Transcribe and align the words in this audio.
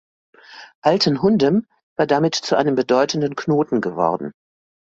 Altenhundem 0.81 1.67
war 1.95 2.07
damit 2.07 2.33
zu 2.33 2.55
einem 2.55 2.73
bedeutenden 2.73 3.35
Knoten 3.35 3.81
geworden. 3.81 4.31